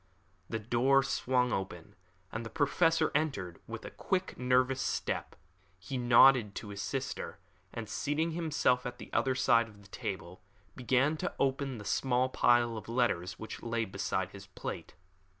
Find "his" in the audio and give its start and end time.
6.69-6.81, 14.31-14.47